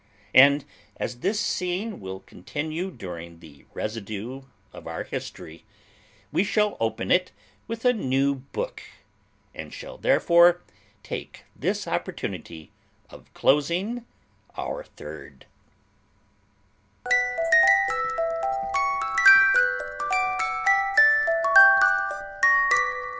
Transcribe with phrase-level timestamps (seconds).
[0.33, 0.65] And
[0.97, 4.41] as this scene will continue during the residue
[4.73, 5.63] of our history,
[6.31, 7.31] we shall open it
[7.67, 8.81] with a new book,
[9.53, 10.63] and shall therefore
[11.03, 12.71] take this opportunity
[13.11, 14.07] of closing
[14.57, 15.45] our third.